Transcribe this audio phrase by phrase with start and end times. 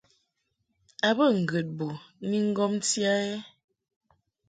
[1.07, 1.87] A bə ŋgəd bo
[2.29, 3.33] ni ŋgomti a ɛ?